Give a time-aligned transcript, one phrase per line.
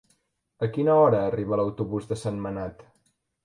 [0.67, 2.87] A quina hora arriba l'autobús de Sentmenat?